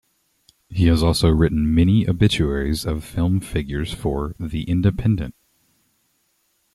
He 0.67 0.87
has 0.87 1.03
also 1.03 1.29
written 1.29 1.75
many 1.75 2.09
obituaries 2.09 2.87
of 2.87 3.03
film 3.03 3.39
figures 3.39 3.93
for 3.93 4.33
"The 4.39 4.63
Independent". 4.63 5.35